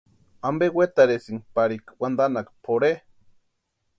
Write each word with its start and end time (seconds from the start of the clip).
¿Ampe 0.47 0.65
wetarhisïnki 0.77 1.47
parika 1.55 1.91
wantanhaka 2.01 2.51
pʼorhe? 2.65 2.91